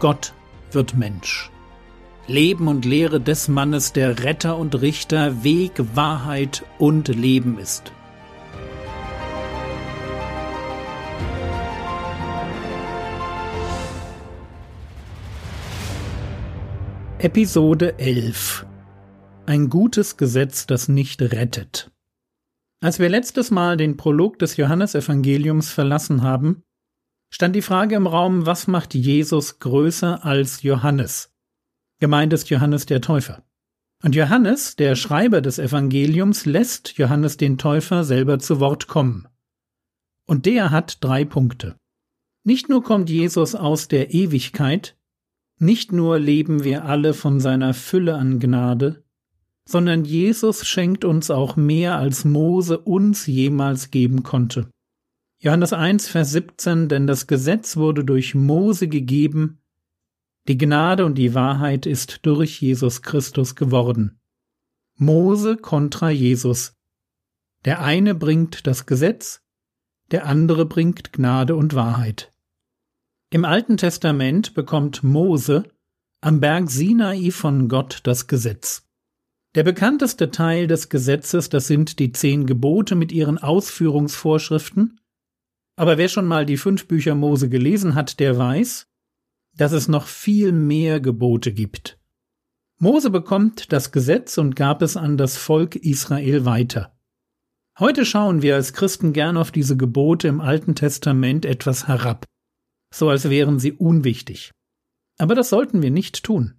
Gott 0.00 0.34
wird 0.72 0.96
Mensch. 0.96 1.50
Leben 2.26 2.68
und 2.68 2.84
Lehre 2.84 3.20
des 3.20 3.48
Mannes, 3.48 3.92
der 3.92 4.24
Retter 4.24 4.56
und 4.56 4.80
Richter, 4.80 5.44
Weg, 5.44 5.72
Wahrheit 5.94 6.64
und 6.78 7.08
Leben 7.08 7.58
ist. 7.58 7.92
Episode 17.18 17.98
11 17.98 18.66
Ein 19.46 19.70
gutes 19.70 20.16
Gesetz, 20.16 20.66
das 20.66 20.88
nicht 20.88 21.22
rettet. 21.22 21.90
Als 22.82 22.98
wir 22.98 23.08
letztes 23.08 23.50
Mal 23.50 23.76
den 23.76 23.96
Prolog 23.96 24.38
des 24.38 24.58
Johannesevangeliums 24.58 25.70
verlassen 25.70 26.22
haben, 26.22 26.64
stand 27.30 27.56
die 27.56 27.62
Frage 27.62 27.96
im 27.96 28.06
Raum, 28.06 28.46
was 28.46 28.66
macht 28.66 28.94
Jesus 28.94 29.58
größer 29.58 30.24
als 30.24 30.62
Johannes? 30.62 31.34
Gemeint 32.00 32.32
ist 32.32 32.50
Johannes 32.50 32.86
der 32.86 33.00
Täufer. 33.00 33.44
Und 34.02 34.14
Johannes, 34.14 34.76
der 34.76 34.96
Schreiber 34.96 35.40
des 35.40 35.58
Evangeliums, 35.58 36.44
lässt 36.44 36.98
Johannes 36.98 37.36
den 37.38 37.56
Täufer 37.56 38.04
selber 38.04 38.38
zu 38.38 38.60
Wort 38.60 38.86
kommen. 38.86 39.26
Und 40.26 40.46
der 40.46 40.70
hat 40.70 40.98
drei 41.02 41.24
Punkte. 41.24 41.76
Nicht 42.44 42.68
nur 42.68 42.82
kommt 42.82 43.08
Jesus 43.08 43.54
aus 43.54 43.88
der 43.88 44.12
Ewigkeit, 44.12 44.96
nicht 45.58 45.92
nur 45.92 46.18
leben 46.18 46.64
wir 46.64 46.84
alle 46.84 47.14
von 47.14 47.40
seiner 47.40 47.72
Fülle 47.72 48.16
an 48.16 48.40
Gnade, 48.40 49.04
sondern 49.66 50.04
Jesus 50.04 50.66
schenkt 50.66 51.04
uns 51.04 51.30
auch 51.30 51.56
mehr, 51.56 51.96
als 51.96 52.24
Mose 52.24 52.78
uns 52.78 53.26
jemals 53.26 53.90
geben 53.90 54.22
konnte. 54.22 54.68
Johannes 55.44 55.74
1, 55.74 56.08
Vers 56.08 56.30
17, 56.30 56.88
denn 56.88 57.06
das 57.06 57.26
Gesetz 57.26 57.76
wurde 57.76 58.02
durch 58.02 58.34
Mose 58.34 58.88
gegeben, 58.88 59.60
die 60.48 60.56
Gnade 60.56 61.04
und 61.04 61.16
die 61.16 61.34
Wahrheit 61.34 61.84
ist 61.84 62.20
durch 62.22 62.62
Jesus 62.62 63.02
Christus 63.02 63.54
geworden. 63.54 64.18
Mose 64.96 65.58
kontra 65.58 66.08
Jesus. 66.08 66.78
Der 67.66 67.82
eine 67.82 68.14
bringt 68.14 68.66
das 68.66 68.86
Gesetz, 68.86 69.42
der 70.12 70.24
andere 70.24 70.64
bringt 70.64 71.12
Gnade 71.12 71.56
und 71.56 71.74
Wahrheit. 71.74 72.32
Im 73.28 73.44
Alten 73.44 73.76
Testament 73.76 74.54
bekommt 74.54 75.02
Mose 75.02 75.64
am 76.22 76.40
Berg 76.40 76.70
Sinai 76.70 77.30
von 77.30 77.68
Gott 77.68 78.00
das 78.04 78.28
Gesetz. 78.28 78.88
Der 79.56 79.62
bekannteste 79.62 80.30
Teil 80.30 80.68
des 80.68 80.88
Gesetzes, 80.88 81.50
das 81.50 81.66
sind 81.66 81.98
die 81.98 82.12
zehn 82.12 82.46
Gebote 82.46 82.94
mit 82.94 83.12
ihren 83.12 83.36
Ausführungsvorschriften, 83.36 85.00
aber 85.76 85.98
wer 85.98 86.08
schon 86.08 86.26
mal 86.26 86.46
die 86.46 86.56
fünf 86.56 86.86
Bücher 86.86 87.14
Mose 87.14 87.48
gelesen 87.48 87.94
hat, 87.94 88.20
der 88.20 88.38
weiß, 88.38 88.86
dass 89.56 89.72
es 89.72 89.88
noch 89.88 90.06
viel 90.06 90.52
mehr 90.52 91.00
Gebote 91.00 91.52
gibt. 91.52 91.98
Mose 92.78 93.10
bekommt 93.10 93.72
das 93.72 93.92
Gesetz 93.92 94.36
und 94.38 94.56
gab 94.56 94.82
es 94.82 94.96
an 94.96 95.16
das 95.16 95.36
Volk 95.36 95.76
Israel 95.76 96.44
weiter. 96.44 96.96
Heute 97.78 98.04
schauen 98.04 98.42
wir 98.42 98.54
als 98.54 98.72
Christen 98.72 99.12
gern 99.12 99.36
auf 99.36 99.50
diese 99.50 99.76
Gebote 99.76 100.28
im 100.28 100.40
Alten 100.40 100.74
Testament 100.74 101.44
etwas 101.44 101.88
herab, 101.88 102.24
so 102.92 103.08
als 103.08 103.28
wären 103.30 103.58
sie 103.58 103.72
unwichtig. 103.72 104.52
Aber 105.18 105.34
das 105.34 105.48
sollten 105.48 105.82
wir 105.82 105.90
nicht 105.90 106.22
tun. 106.22 106.54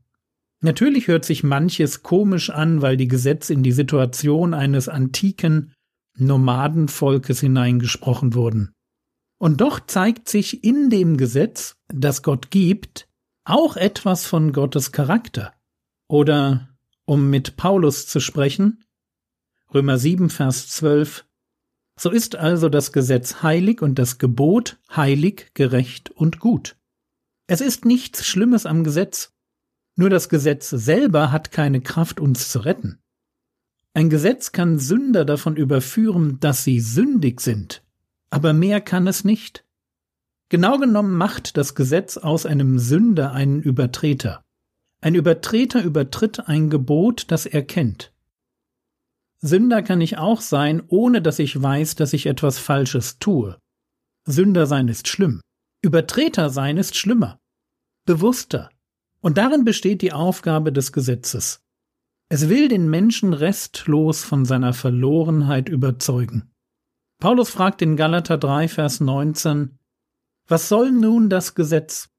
Natürlich 0.62 1.08
hört 1.08 1.26
sich 1.26 1.44
manches 1.44 2.04
komisch 2.04 2.50
an, 2.50 2.82
weil 2.82 2.98
die 2.98 3.08
Gesetze 3.08 3.54
in 3.54 3.64
die 3.64 3.72
Situation 3.72 4.54
eines 4.54 4.90
antiken 4.90 5.74
Nomadenvolkes 6.18 7.42
hineingesprochen 7.42 8.34
wurden. 8.34 8.75
Und 9.46 9.62
doch 9.62 9.80
zeigt 9.80 10.28
sich 10.28 10.64
in 10.64 10.90
dem 10.90 11.18
Gesetz, 11.18 11.76
das 11.90 12.24
Gott 12.24 12.50
gibt, 12.50 13.08
auch 13.44 13.78
etwas 13.78 14.26
von 14.26 14.54
Gottes 14.54 14.92
Charakter. 14.92 15.54
Oder, 16.08 16.76
um 17.06 17.30
mit 17.30 17.56
Paulus 17.56 18.08
zu 18.08 18.20
sprechen, 18.20 18.84
Römer 19.72 20.00
7, 20.00 20.32
Vers 20.32 20.70
12, 20.70 21.28
so 21.96 22.10
ist 22.10 22.36
also 22.36 22.70
das 22.70 22.92
Gesetz 22.92 23.44
heilig 23.44 23.84
und 23.84 24.00
das 24.00 24.18
Gebot 24.18 24.80
heilig, 24.96 25.52
gerecht 25.54 26.10
und 26.10 26.40
gut. 26.40 26.76
Es 27.46 27.62
ist 27.62 27.86
nichts 27.86 28.26
Schlimmes 28.26 28.66
am 28.66 28.84
Gesetz, 28.84 29.32
nur 29.96 30.10
das 30.10 30.28
Gesetz 30.28 30.72
selber 30.72 31.32
hat 31.32 31.52
keine 31.52 31.82
Kraft, 31.82 32.20
uns 32.20 32.50
zu 32.50 32.66
retten. 32.66 32.98
Ein 33.94 34.10
Gesetz 34.10 34.54
kann 34.54 34.80
Sünder 34.80 35.24
davon 35.24 35.56
überführen, 35.56 36.40
dass 36.40 36.64
sie 36.64 36.80
sündig 36.80 37.42
sind, 37.42 37.85
aber 38.30 38.54
mehr 38.54 38.82
kann 38.82 39.08
es 39.08 39.24
nicht. 39.24 39.66
Genau 40.50 40.78
genommen 40.78 41.16
macht 41.16 41.58
das 41.58 41.76
Gesetz 41.76 42.18
aus 42.18 42.46
einem 42.46 42.80
Sünder 42.80 43.32
einen 43.32 43.62
Übertreter. 43.62 44.44
Ein 45.02 45.16
Übertreter 45.16 45.84
übertritt 45.84 46.48
ein 46.48 46.70
Gebot, 46.70 47.26
das 47.30 47.46
er 47.46 47.64
kennt. 47.64 48.14
Sünder 49.42 49.84
kann 49.84 50.02
ich 50.02 50.18
auch 50.18 50.42
sein, 50.42 50.82
ohne 50.88 51.22
dass 51.22 51.40
ich 51.40 51.62
weiß, 51.62 51.96
dass 51.96 52.14
ich 52.14 52.26
etwas 52.26 52.58
Falsches 52.58 53.20
tue. 53.20 53.58
Sünder 54.26 54.66
sein 54.66 54.88
ist 54.88 55.08
schlimm. 55.08 55.42
Übertreter 55.82 56.50
sein 56.50 56.78
ist 56.78 56.96
schlimmer. 56.96 57.40
Bewusster. 58.06 58.70
Und 59.22 59.38
darin 59.38 59.64
besteht 59.64 60.02
die 60.02 60.14
Aufgabe 60.14 60.72
des 60.72 60.92
Gesetzes. 60.92 61.62
Es 62.30 62.50
will 62.50 62.68
den 62.68 62.90
Menschen 62.90 63.34
restlos 63.34 64.24
von 64.24 64.46
seiner 64.46 64.74
Verlorenheit 64.74 65.70
überzeugen. 65.70 66.52
Paulus 67.20 67.50
fragt 67.50 67.82
in 67.82 67.96
Galater 67.96 68.38
3, 68.38 68.68
Vers 68.68 69.00
19, 69.00 69.78
Was 70.48 70.68
soll 70.68 70.92
nun 70.92 71.30
das 71.30 71.56
Gesetz? 71.56 72.10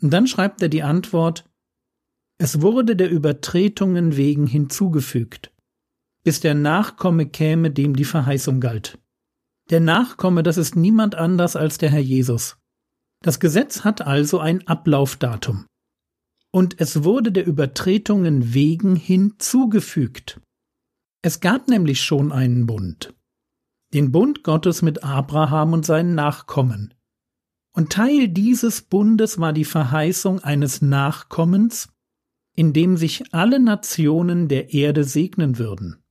Und 0.00 0.12
dann 0.12 0.26
schreibt 0.26 0.62
er 0.62 0.68
die 0.68 0.82
Antwort, 0.82 1.48
Es 2.38 2.60
wurde 2.60 2.96
der 2.96 3.10
Übertretungen 3.10 4.16
wegen 4.16 4.46
hinzugefügt, 4.46 5.52
bis 6.22 6.40
der 6.40 6.54
Nachkomme 6.54 7.26
käme, 7.26 7.70
dem 7.70 7.96
die 7.96 8.04
Verheißung 8.04 8.60
galt. 8.60 8.98
Der 9.70 9.80
Nachkomme, 9.80 10.44
das 10.44 10.58
ist 10.58 10.76
niemand 10.76 11.16
anders 11.16 11.56
als 11.56 11.78
der 11.78 11.90
Herr 11.90 12.00
Jesus. 12.00 12.56
Das 13.22 13.40
Gesetz 13.40 13.82
hat 13.82 14.02
also 14.02 14.38
ein 14.38 14.66
Ablaufdatum. 14.68 15.66
Und 16.52 16.80
es 16.80 17.02
wurde 17.02 17.32
der 17.32 17.46
Übertretungen 17.46 18.54
wegen 18.54 18.94
hinzugefügt. 18.94 20.40
Es 21.22 21.40
gab 21.40 21.66
nämlich 21.68 22.00
schon 22.00 22.30
einen 22.30 22.66
Bund 22.66 23.15
den 23.96 24.12
Bund 24.12 24.44
Gottes 24.44 24.82
mit 24.82 25.04
Abraham 25.04 25.72
und 25.72 25.86
seinen 25.86 26.14
Nachkommen. 26.14 26.92
Und 27.72 27.92
Teil 27.92 28.28
dieses 28.28 28.82
Bundes 28.82 29.38
war 29.38 29.54
die 29.54 29.64
Verheißung 29.64 30.40
eines 30.40 30.82
Nachkommens, 30.82 31.88
in 32.54 32.74
dem 32.74 32.98
sich 32.98 33.32
alle 33.32 33.58
Nationen 33.58 34.48
der 34.48 34.74
Erde 34.74 35.02
segnen 35.02 35.56
würden. 35.56 36.04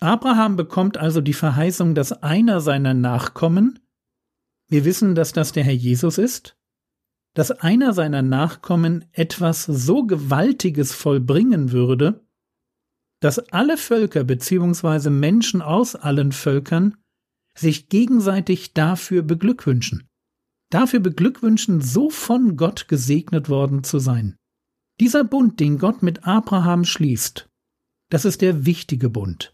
Abraham 0.00 0.56
bekommt 0.56 0.96
also 0.96 1.20
die 1.20 1.34
Verheißung, 1.34 1.94
dass 1.94 2.10
einer 2.22 2.62
seiner 2.62 2.94
Nachkommen, 2.94 3.80
wir 4.68 4.86
wissen, 4.86 5.14
dass 5.14 5.34
das 5.34 5.52
der 5.52 5.64
Herr 5.64 5.74
Jesus 5.74 6.16
ist, 6.16 6.56
dass 7.34 7.50
einer 7.50 7.92
seiner 7.92 8.22
Nachkommen 8.22 9.04
etwas 9.12 9.64
so 9.64 10.06
Gewaltiges 10.06 10.94
vollbringen 10.94 11.70
würde, 11.70 12.24
dass 13.20 13.38
alle 13.52 13.76
Völker 13.76 14.24
bzw. 14.24 15.10
Menschen 15.10 15.60
aus 15.60 15.96
allen 15.96 16.32
Völkern 16.32 16.96
sich 17.60 17.88
gegenseitig 17.88 18.74
dafür 18.74 19.22
beglückwünschen. 19.22 20.08
Dafür 20.70 21.00
beglückwünschen, 21.00 21.80
so 21.80 22.10
von 22.10 22.56
Gott 22.56 22.88
gesegnet 22.88 23.48
worden 23.48 23.84
zu 23.84 23.98
sein. 23.98 24.36
Dieser 25.00 25.24
Bund, 25.24 25.60
den 25.60 25.78
Gott 25.78 26.02
mit 26.02 26.26
Abraham 26.26 26.84
schließt, 26.84 27.48
das 28.10 28.24
ist 28.24 28.42
der 28.42 28.66
wichtige 28.66 29.08
Bund. 29.08 29.52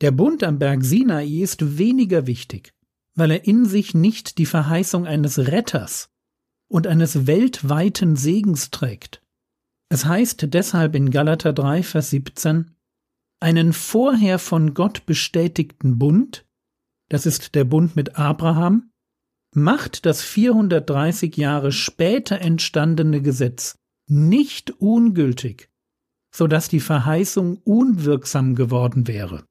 Der 0.00 0.10
Bund 0.10 0.42
am 0.42 0.58
Berg 0.58 0.82
Sinai 0.82 1.26
ist 1.26 1.78
weniger 1.78 2.26
wichtig, 2.26 2.72
weil 3.14 3.30
er 3.30 3.46
in 3.46 3.66
sich 3.66 3.94
nicht 3.94 4.38
die 4.38 4.46
Verheißung 4.46 5.06
eines 5.06 5.38
Retters 5.38 6.08
und 6.68 6.86
eines 6.86 7.26
weltweiten 7.26 8.16
Segens 8.16 8.70
trägt. 8.70 9.22
Es 9.90 10.06
heißt 10.06 10.46
deshalb 10.54 10.94
in 10.96 11.10
Galater 11.10 11.52
3, 11.52 11.82
Vers 11.82 12.10
17, 12.10 12.74
einen 13.40 13.72
vorher 13.74 14.38
von 14.38 14.72
Gott 14.72 15.04
bestätigten 15.04 15.98
Bund, 15.98 16.46
das 17.12 17.26
ist 17.26 17.54
der 17.54 17.64
Bund 17.64 17.94
mit 17.94 18.16
Abraham, 18.16 18.90
macht 19.54 20.06
das 20.06 20.22
430 20.22 21.36
Jahre 21.36 21.70
später 21.70 22.40
entstandene 22.40 23.20
Gesetz 23.20 23.76
nicht 24.08 24.70
ungültig, 24.80 25.68
so 26.34 26.46
dass 26.46 26.70
die 26.70 26.80
Verheißung 26.80 27.58
unwirksam 27.64 28.54
geworden 28.54 29.08
wäre. 29.08 29.44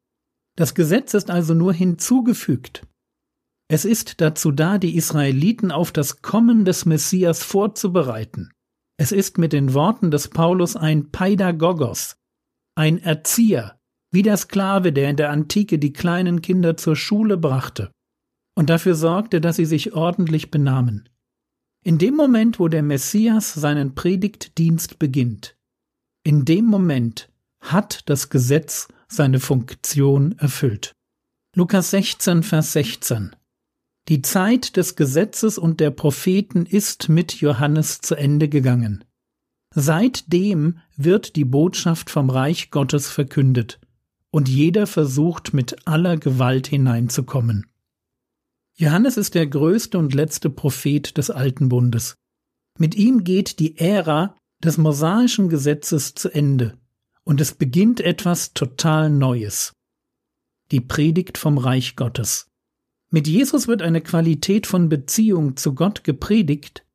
Das 0.56 0.74
Gesetz 0.74 1.14
ist 1.14 1.30
also 1.30 1.54
nur 1.54 1.72
hinzugefügt. 1.72 2.88
Es 3.68 3.86
ist 3.86 4.22
dazu 4.22 4.52
da, 4.52 4.80
die 4.80 4.96
Israeliten 4.96 5.72
auf 5.72 5.92
das 5.92 6.24
Kommen 6.24 6.66
des 6.66 6.88
Messias 6.88 7.44
vorzubereiten. 7.44 8.50
Es 8.98 9.12
ist 9.12 9.38
mit 9.38 9.54
den 9.54 9.76
Worten 9.76 10.10
des 10.10 10.30
Paulus 10.30 10.76
ein 10.76 11.12
Pädagogos, 11.12 12.18
ein 12.76 12.98
Erzieher, 12.98 13.80
wie 14.12 14.24
der 14.24 14.38
Sklave, 14.38 14.92
der 14.92 15.10
in 15.10 15.16
der 15.16 15.30
Antike 15.32 15.80
die 15.80 15.94
kleinen 15.94 16.42
Kinder 16.42 16.78
zur 16.78 16.96
Schule 16.96 17.38
brachte 17.38 17.92
und 18.56 18.70
dafür 18.70 18.96
sorgte, 18.96 19.42
dass 19.42 19.56
sie 19.56 19.66
sich 19.66 19.94
ordentlich 19.94 20.52
benahmen. 20.52 21.10
In 21.84 21.98
dem 21.98 22.16
Moment, 22.16 22.60
wo 22.60 22.68
der 22.68 22.84
Messias 22.84 23.54
seinen 23.54 23.96
Predigtdienst 23.96 25.00
beginnt, 25.00 25.56
in 26.24 26.46
dem 26.46 26.66
Moment 26.66 27.30
hat 27.60 28.08
das 28.10 28.30
Gesetz 28.30 28.88
seine 29.08 29.40
Funktion 29.40 30.38
erfüllt. 30.38 30.94
Lukas 31.56 31.92
16, 31.92 32.44
Vers 32.44 32.74
16. 32.74 33.36
Die 34.08 34.22
Zeit 34.22 34.78
des 34.78 34.96
Gesetzes 34.96 35.58
und 35.58 35.80
der 35.80 35.92
Propheten 35.92 36.66
ist 36.66 37.10
mit 37.10 37.42
Johannes 37.42 38.02
zu 38.02 38.16
Ende 38.16 38.50
gegangen. 38.50 39.04
Seitdem 39.74 40.80
wird 40.98 41.36
die 41.36 41.46
Botschaft 41.46 42.10
vom 42.10 42.30
Reich 42.30 42.72
Gottes 42.72 43.10
verkündet, 43.10 43.80
und 44.32 44.50
jeder 44.50 44.88
versucht 44.88 45.54
mit 45.54 45.88
aller 45.88 46.18
Gewalt 46.18 46.68
hineinzukommen. 46.68 47.68
Johannes 48.76 49.18
ist 49.18 49.36
der 49.36 49.46
größte 49.46 49.98
und 49.98 50.14
letzte 50.14 50.50
Prophet 50.50 51.18
des 51.18 51.30
Alten 51.30 51.70
Bundes. 51.70 52.16
Mit 52.80 52.96
ihm 52.96 53.24
geht 53.24 53.60
die 53.60 53.78
Ära 53.78 54.36
des 54.64 54.78
mosaischen 54.78 55.50
Gesetzes 55.50 56.16
zu 56.16 56.30
Ende, 56.30 56.78
und 57.24 57.42
es 57.42 57.54
beginnt 57.54 58.00
etwas 58.00 58.54
total 58.54 59.10
Neues. 59.10 59.74
Die 60.72 60.82
Predigt 60.82 61.38
vom 61.38 61.58
Reich 61.58 61.96
Gottes. 61.96 62.48
Mit 63.12 63.28
Jesus 63.28 63.68
wird 63.68 63.82
eine 63.82 64.02
Qualität 64.02 64.66
von 64.66 64.88
Beziehung 64.88 65.58
zu 65.58 65.76
Gott 65.76 66.04
gepredigt, 66.04 66.86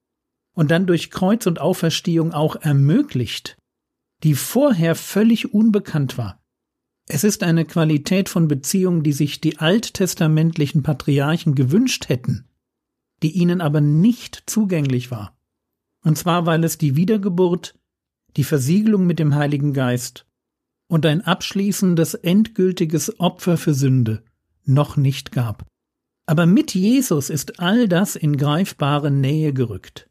und 0.54 0.70
dann 0.70 0.86
durch 0.86 1.10
Kreuz 1.10 1.46
und 1.46 1.60
Auferstehung 1.60 2.32
auch 2.32 2.56
ermöglicht, 2.56 3.58
die 4.22 4.34
vorher 4.34 4.94
völlig 4.94 5.52
unbekannt 5.52 6.16
war. 6.16 6.42
Es 7.08 7.22
ist 7.22 7.42
eine 7.44 7.64
Qualität 7.64 8.28
von 8.28 8.48
Beziehung, 8.48 9.02
die 9.02 9.12
sich 9.12 9.40
die 9.40 9.58
alttestamentlichen 9.58 10.82
Patriarchen 10.82 11.54
gewünscht 11.54 12.08
hätten, 12.08 12.48
die 13.22 13.30
ihnen 13.30 13.60
aber 13.60 13.80
nicht 13.80 14.42
zugänglich 14.46 15.10
war. 15.10 15.38
Und 16.02 16.18
zwar, 16.18 16.46
weil 16.46 16.64
es 16.64 16.78
die 16.78 16.96
Wiedergeburt, 16.96 17.78
die 18.36 18.44
Versiegelung 18.44 19.06
mit 19.06 19.18
dem 19.18 19.34
Heiligen 19.34 19.72
Geist 19.72 20.26
und 20.88 21.06
ein 21.06 21.20
abschließendes 21.20 22.14
endgültiges 22.14 23.18
Opfer 23.20 23.56
für 23.56 23.74
Sünde 23.74 24.22
noch 24.64 24.96
nicht 24.96 25.32
gab. 25.32 25.66
Aber 26.26 26.44
mit 26.46 26.74
Jesus 26.74 27.30
ist 27.30 27.60
all 27.60 27.88
das 27.88 28.16
in 28.16 28.36
greifbare 28.36 29.12
Nähe 29.12 29.52
gerückt. 29.52 30.10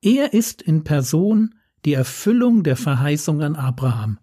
Er 0.00 0.32
ist 0.32 0.62
in 0.62 0.84
Person 0.84 1.56
die 1.84 1.94
Erfüllung 1.94 2.62
der 2.62 2.76
Verheißung 2.76 3.42
an 3.42 3.56
Abraham. 3.56 4.18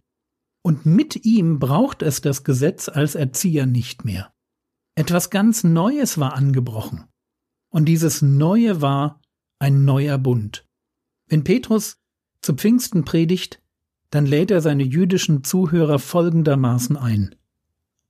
Und 0.68 0.86
mit 0.86 1.24
ihm 1.24 1.60
braucht 1.60 2.02
es 2.02 2.20
das 2.20 2.44
Gesetz 2.44 2.90
als 2.90 3.16
Erzieher 3.16 3.66
nicht 3.66 4.04
mehr. 4.04 4.34
Etwas 4.96 5.30
ganz 5.30 5.64
Neues 5.64 6.18
war 6.18 6.34
angebrochen. 6.34 7.06
Und 7.70 7.86
dieses 7.86 8.22
Neue 8.22 8.82
war 8.82 9.22
ein 9.60 9.86
neuer 9.86 10.18
Bund. 10.18 10.66
Wenn 11.30 11.46
Petrus 11.46 12.02
zu 12.42 12.54
Pfingsten 12.54 13.06
predigt, 13.06 13.64
dann 14.10 14.26
lädt 14.26 14.52
er 14.52 14.60
seine 14.60 14.84
jüdischen 14.84 15.46
Zuhörer 15.46 16.00
folgendermaßen 16.00 16.98
ein. 16.98 17.36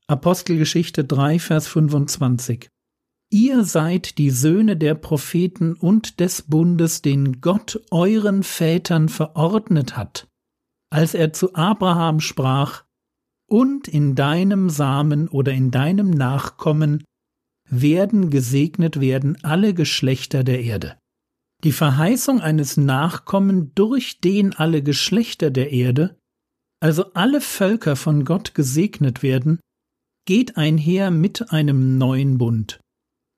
Apostelgeschichte 0.07 1.03
3, 1.03 1.37
Vers 1.37 1.67
25. 1.67 2.71
Ihr 3.29 3.65
seid 3.65 4.17
die 4.17 4.31
Söhne 4.31 4.75
der 4.77 4.95
Propheten 4.95 5.75
und 5.75 6.19
des 6.19 6.41
Bundes, 6.41 7.03
den 7.03 7.39
Gott 7.39 7.79
euren 7.91 8.41
Vätern 8.41 9.09
verordnet 9.09 9.95
hat, 9.95 10.27
als 10.89 11.13
er 11.13 11.33
zu 11.33 11.53
Abraham 11.53 12.19
sprach, 12.19 12.83
und 13.49 13.87
in 13.87 14.15
deinem 14.15 14.69
Samen 14.69 15.27
oder 15.29 15.53
in 15.53 15.71
deinem 15.71 16.09
Nachkommen 16.09 17.03
werden 17.69 18.29
gesegnet 18.29 18.99
werden 18.99 19.37
alle 19.43 19.73
Geschlechter 19.73 20.43
der 20.43 20.61
Erde. 20.63 20.97
Die 21.63 21.71
Verheißung 21.71 22.39
eines 22.39 22.77
Nachkommen, 22.77 23.73
durch 23.73 24.19
den 24.19 24.53
alle 24.53 24.83
Geschlechter 24.83 25.49
der 25.49 25.71
Erde, 25.71 26.17
also 26.79 27.13
alle 27.13 27.41
Völker 27.41 27.95
von 27.95 28.25
Gott 28.25 28.53
gesegnet 28.53 29.23
werden, 29.23 29.59
geht 30.25 30.57
einher 30.57 31.09
mit 31.09 31.51
einem 31.51 31.97
neuen 31.97 32.37
Bund. 32.37 32.79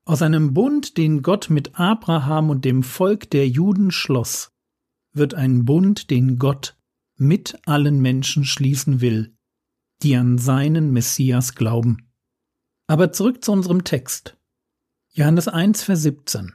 Aus 0.05 0.21
einem 0.21 0.53
Bund, 0.53 0.97
den 0.97 1.21
Gott 1.21 1.49
mit 1.49 1.79
Abraham 1.79 2.49
und 2.49 2.65
dem 2.65 2.83
Volk 2.83 3.29
der 3.29 3.47
Juden 3.47 3.91
schloss, 3.91 4.49
wird 5.13 5.33
ein 5.35 5.65
Bund, 5.65 6.09
den 6.09 6.39
Gott 6.39 6.75
mit 7.19 7.59
allen 7.65 8.01
Menschen 8.01 8.45
schließen 8.45 9.01
will, 9.01 9.35
die 10.01 10.15
an 10.15 10.37
seinen 10.37 10.91
Messias 10.91 11.55
glauben. 11.55 12.09
Aber 12.87 13.11
zurück 13.11 13.43
zu 13.43 13.51
unserem 13.51 13.83
Text. 13.83 14.37
Johannes 15.11 15.47
1, 15.47 15.83
Vers 15.83 16.01
17. 16.03 16.53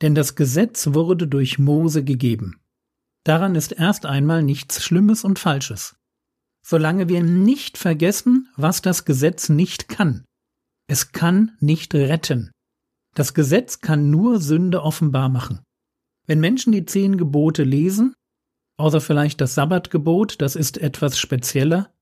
Denn 0.00 0.14
das 0.14 0.34
Gesetz 0.34 0.94
wurde 0.94 1.26
durch 1.26 1.58
Mose 1.58 2.04
gegeben. 2.04 2.60
Daran 3.24 3.54
ist 3.54 3.72
erst 3.72 4.06
einmal 4.06 4.42
nichts 4.42 4.82
Schlimmes 4.82 5.24
und 5.24 5.38
Falsches. 5.38 5.96
Solange 6.64 7.08
wir 7.08 7.22
nicht 7.22 7.78
vergessen, 7.78 8.48
was 8.56 8.82
das 8.82 9.04
Gesetz 9.04 9.48
nicht 9.48 9.88
kann. 9.88 10.24
Es 10.86 11.12
kann 11.12 11.56
nicht 11.60 11.94
retten. 11.94 12.50
Das 13.14 13.34
Gesetz 13.34 13.80
kann 13.80 14.10
nur 14.10 14.40
Sünde 14.40 14.82
offenbar 14.82 15.28
machen. 15.28 15.60
Wenn 16.26 16.40
Menschen 16.40 16.72
die 16.72 16.84
zehn 16.84 17.16
Gebote 17.16 17.64
lesen, 17.64 18.14
außer 18.80 19.00
vielleicht 19.00 19.40
das 19.40 19.54
Sabbatgebot, 19.54 20.40
das 20.40 20.56
ist 20.56 20.78
etwas 20.78 21.18
spezieller, 21.18 21.92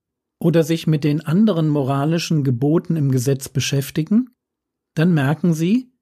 oder 0.41 0.63
sich 0.63 0.87
mit 0.87 1.05
den 1.05 1.21
anderen 1.21 1.69
moralischen 1.69 2.45
Geboten 2.45 2.97
im 2.97 3.11
Gesetz 3.11 3.49
beschäftigen, 3.49 4.31
dann 4.95 5.13
merken 5.13 5.53
sie, 5.53 5.93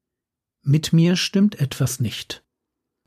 mit 0.62 0.92
mir 0.92 1.16
stimmt 1.16 1.60
etwas 1.60 2.00
nicht. 2.00 2.44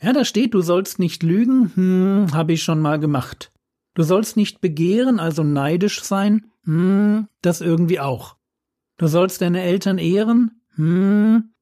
Ja, 0.01 0.13
da 0.13 0.23
steht, 0.23 0.53
du 0.53 0.61
sollst 0.61 0.97
nicht 0.97 1.23
lügen, 1.23 1.71
hm, 1.75 2.33
habe 2.33 2.53
ich 2.53 2.63
schon 2.63 2.79
mal 2.79 2.99
gemacht. 2.99 3.51
Du 3.95 4.03
sollst 4.03 4.37
nicht 4.37 4.61
begehren, 4.61 5.19
also 5.19 5.43
neidisch 5.43 6.01
sein, 6.03 6.51
hm, 6.63 7.27
das 7.41 7.61
irgendwie 7.61 7.99
auch. 7.99 8.37
Du 8.97 9.07
sollst 9.07 9.41
deine 9.41 9.61
Eltern 9.61 9.97
ehren, 9.97 10.61
hm, 10.75 11.53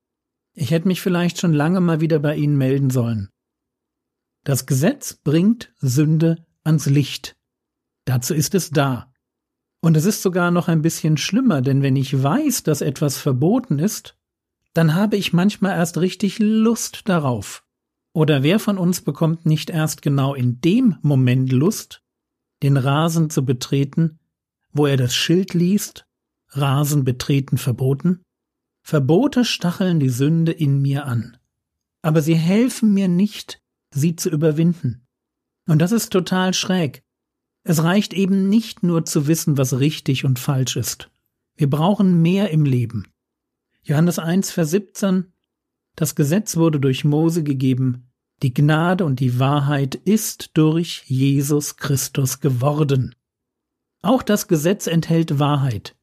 ich 0.54 0.72
hätte 0.72 0.88
mich 0.88 1.02
vielleicht 1.02 1.40
schon 1.40 1.54
lange 1.54 1.82
mal 1.82 2.02
wieder 2.02 2.20
bei 2.20 2.36
Ihnen 2.36 2.58
melden 2.58 2.90
sollen. 2.90 3.30
Das 4.48 4.66
Gesetz 4.66 5.14
bringt 5.14 5.74
Sünde 5.82 6.46
ans 6.64 6.86
Licht. 6.86 7.36
Dazu 8.06 8.34
ist 8.34 8.56
es 8.56 8.70
da. 8.70 9.12
Und 9.82 9.98
es 9.98 10.06
ist 10.06 10.22
sogar 10.22 10.52
noch 10.52 10.70
ein 10.70 10.82
bisschen 10.82 11.18
schlimmer, 11.18 11.62
denn 11.62 11.82
wenn 11.82 11.98
ich 11.98 12.24
weiß, 12.24 12.64
dass 12.64 12.80
etwas 12.80 13.18
verboten 13.18 13.78
ist, 13.78 14.18
dann 14.74 14.96
habe 14.96 15.18
ich 15.18 15.34
manchmal 15.34 15.78
erst 15.78 15.98
richtig 15.98 16.40
Lust 16.40 17.10
darauf. 17.10 17.66
Oder 18.14 18.42
wer 18.42 18.60
von 18.60 18.78
uns 18.78 19.02
bekommt 19.02 19.46
nicht 19.46 19.70
erst 19.70 20.02
genau 20.02 20.34
in 20.34 20.62
dem 20.62 20.96
Moment 21.02 21.52
Lust, 21.52 22.02
den 22.64 22.78
Rasen 22.78 23.30
zu 23.30 23.44
betreten, 23.44 24.18
wo 24.72 24.86
er 24.86 24.96
das 24.96 25.14
Schild 25.14 25.56
liest, 25.56 26.08
Rasen 26.52 27.04
betreten 27.04 27.58
verboten? 27.58 28.22
Verbote 28.82 29.44
stacheln 29.44 30.00
die 30.00 30.08
Sünde 30.08 30.54
in 30.54 30.82
mir 30.82 31.06
an. 31.06 31.36
Aber 32.02 32.22
sie 32.22 32.36
helfen 32.36 32.94
mir 32.94 33.10
nicht, 33.10 33.62
sie 33.98 34.16
zu 34.16 34.30
überwinden. 34.30 35.06
Und 35.68 35.80
das 35.80 35.92
ist 35.92 36.12
total 36.12 36.54
schräg. 36.54 37.04
Es 37.64 37.84
reicht 37.84 38.14
eben 38.14 38.48
nicht 38.48 38.84
nur 38.84 39.06
zu 39.06 39.28
wissen, 39.28 39.58
was 39.58 39.80
richtig 39.80 40.24
und 40.24 40.40
falsch 40.40 40.78
ist. 40.78 41.12
Wir 41.56 41.70
brauchen 41.70 42.22
mehr 42.22 42.50
im 42.52 42.64
Leben. 42.64 43.08
Johannes 43.84 44.20
1, 44.20 44.52
Vers 44.52 44.72
17 44.72 45.34
Das 45.96 46.16
Gesetz 46.16 46.56
wurde 46.56 46.80
durch 46.80 47.04
Mose 47.04 47.44
gegeben, 47.44 48.10
die 48.44 48.54
Gnade 48.54 49.04
und 49.04 49.20
die 49.20 49.40
Wahrheit 49.40 49.96
ist 49.96 50.52
durch 50.54 51.04
Jesus 51.08 51.76
Christus 51.76 52.40
geworden. 52.40 53.16
Auch 54.02 54.22
das 54.22 54.48
Gesetz 54.48 54.88
enthält 54.88 55.40
Wahrheit 55.40 55.96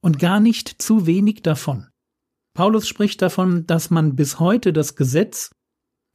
und 0.00 0.18
gar 0.18 0.40
nicht 0.40 0.80
zu 0.80 1.06
wenig 1.06 1.42
davon. 1.42 1.88
Paulus 2.54 2.88
spricht 2.88 3.22
davon, 3.22 3.66
dass 3.66 3.90
man 3.90 4.16
bis 4.16 4.38
heute 4.38 4.72
das 4.72 4.96
Gesetz 4.96 5.50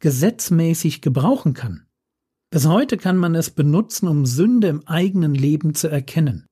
gesetzmäßig 0.06 1.02
gebrauchen 1.02 1.56
kann. 1.56 1.88
Bis 2.52 2.68
heute 2.68 2.96
kann 2.96 3.18
man 3.18 3.34
es 3.34 3.50
benutzen, 3.50 4.08
um 4.08 4.28
Sünde 4.28 4.68
im 4.68 4.88
eigenen 4.88 5.34
Leben 5.34 5.74
zu 5.74 5.88
erkennen. 5.88 6.46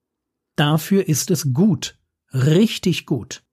Dafür 0.55 1.07
ist 1.07 1.29
es 1.29 1.53
gut, 1.53 1.99
richtig 2.33 3.05
gut. 3.05 3.43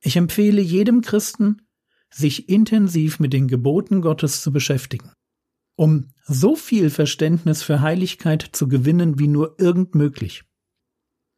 Ich 0.00 0.16
empfehle 0.16 0.60
jedem 0.60 1.02
Christen, 1.02 1.68
sich 2.12 2.48
intensiv 2.48 3.20
mit 3.20 3.32
den 3.32 3.46
Geboten 3.46 4.02
Gottes 4.02 4.42
zu 4.42 4.50
beschäftigen, 4.50 5.12
um 5.76 6.08
so 6.26 6.56
viel 6.56 6.90
Verständnis 6.90 7.62
für 7.62 7.80
Heiligkeit 7.80 8.42
zu 8.50 8.66
gewinnen 8.66 9.20
wie 9.20 9.28
nur 9.28 9.60
irgend 9.60 9.94
möglich. 9.94 10.42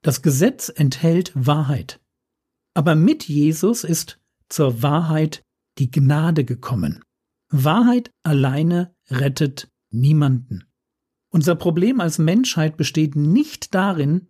Das 0.00 0.22
Gesetz 0.22 0.72
enthält 0.74 1.32
Wahrheit. 1.34 2.00
Aber 2.72 2.94
mit 2.94 3.24
Jesus 3.24 3.84
ist 3.84 4.18
zur 4.48 4.80
Wahrheit 4.82 5.42
die 5.76 5.90
Gnade 5.90 6.46
gekommen. 6.46 7.02
Wahrheit 7.50 8.10
alleine 8.22 8.94
rettet 9.10 9.68
niemanden. 9.90 10.64
Unser 11.30 11.54
Problem 11.54 12.00
als 12.00 12.18
Menschheit 12.18 12.76
besteht 12.76 13.16
nicht 13.16 13.74
darin, 13.74 14.28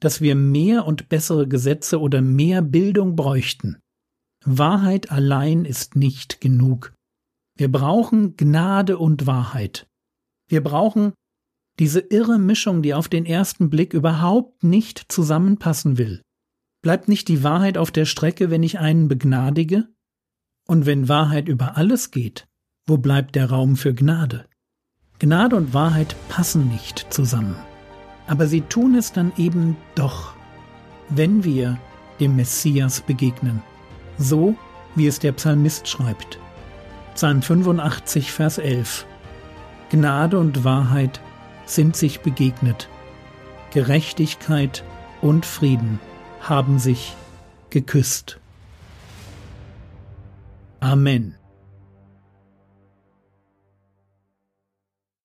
dass 0.00 0.20
wir 0.20 0.34
mehr 0.34 0.86
und 0.86 1.08
bessere 1.08 1.48
Gesetze 1.48 2.00
oder 2.00 2.20
mehr 2.20 2.60
Bildung 2.62 3.16
bräuchten. 3.16 3.78
Wahrheit 4.44 5.10
allein 5.10 5.64
ist 5.64 5.96
nicht 5.96 6.40
genug. 6.40 6.92
Wir 7.56 7.70
brauchen 7.70 8.36
Gnade 8.36 8.98
und 8.98 9.26
Wahrheit. 9.26 9.86
Wir 10.48 10.62
brauchen 10.62 11.14
diese 11.78 12.00
irre 12.00 12.38
Mischung, 12.38 12.82
die 12.82 12.94
auf 12.94 13.08
den 13.08 13.26
ersten 13.26 13.70
Blick 13.70 13.94
überhaupt 13.94 14.62
nicht 14.62 15.06
zusammenpassen 15.10 15.98
will. 15.98 16.20
Bleibt 16.82 17.08
nicht 17.08 17.28
die 17.28 17.42
Wahrheit 17.42 17.78
auf 17.78 17.90
der 17.90 18.04
Strecke, 18.04 18.50
wenn 18.50 18.62
ich 18.62 18.78
einen 18.78 19.08
begnadige? 19.08 19.88
Und 20.66 20.86
wenn 20.86 21.08
Wahrheit 21.08 21.48
über 21.48 21.76
alles 21.76 22.10
geht, 22.10 22.46
wo 22.86 22.98
bleibt 22.98 23.34
der 23.34 23.50
Raum 23.50 23.76
für 23.76 23.94
Gnade? 23.94 24.46
Gnade 25.18 25.56
und 25.56 25.74
Wahrheit 25.74 26.16
passen 26.28 26.68
nicht 26.68 27.06
zusammen. 27.10 27.56
Aber 28.26 28.46
sie 28.46 28.62
tun 28.62 28.94
es 28.94 29.12
dann 29.12 29.32
eben 29.36 29.76
doch, 29.94 30.34
wenn 31.10 31.44
wir 31.44 31.78
dem 32.20 32.36
Messias 32.36 33.00
begegnen. 33.00 33.62
So 34.18 34.56
wie 34.94 35.06
es 35.06 35.18
der 35.18 35.32
Psalmist 35.32 35.88
schreibt. 35.88 36.38
Psalm 37.14 37.42
85, 37.42 38.32
Vers 38.32 38.58
11. 38.58 39.06
Gnade 39.90 40.38
und 40.38 40.64
Wahrheit 40.64 41.20
sind 41.66 41.96
sich 41.96 42.20
begegnet. 42.20 42.88
Gerechtigkeit 43.72 44.84
und 45.20 45.46
Frieden 45.46 46.00
haben 46.40 46.78
sich 46.78 47.14
geküsst. 47.70 48.40
Amen. 50.84 51.43